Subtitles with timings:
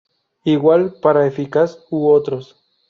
[0.45, 2.59] Igual para eficaz u otros.